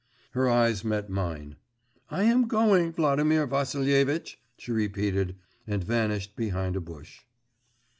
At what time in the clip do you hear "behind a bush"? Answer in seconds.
6.35-7.21